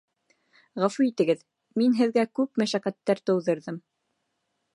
Ғәфү 0.83 1.05
итегеҙ, 1.09 1.43
мин 1.81 1.95
һеҙгә 2.01 2.25
күп 2.41 2.61
мәшәҡәттәр 2.63 3.23
тыуҙырҙым 3.29 3.79